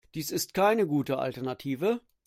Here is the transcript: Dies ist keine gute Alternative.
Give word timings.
Dies 0.15 0.31
ist 0.31 0.55
keine 0.55 0.87
gute 0.87 1.19
Alternative. 1.19 2.01